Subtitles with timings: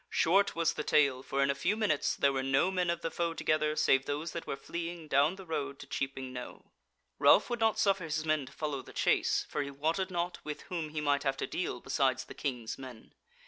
[0.09, 3.11] Short was the tale, for in a few minutes there were no men of the
[3.11, 6.65] foe together save those that were fleeing down the road to Cheaping Knowe.
[7.19, 10.63] Ralph would not suffer his men to follow the chase, for he wotted not with
[10.63, 13.13] whom he might have to deal besides the King's men.